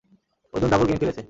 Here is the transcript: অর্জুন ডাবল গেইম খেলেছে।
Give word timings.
অর্জুন 0.53 0.69
ডাবল 0.69 0.85
গেইম 0.87 0.99
খেলেছে। 0.99 1.19